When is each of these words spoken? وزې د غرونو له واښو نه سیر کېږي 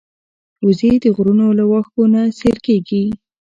وزې 0.65 0.91
د 1.03 1.05
غرونو 1.15 1.45
له 1.59 1.63
واښو 1.71 2.03
نه 2.13 2.21
سیر 2.39 2.57
کېږي 2.65 3.03